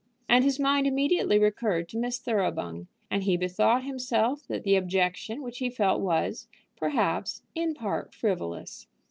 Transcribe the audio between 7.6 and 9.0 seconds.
part frivolous.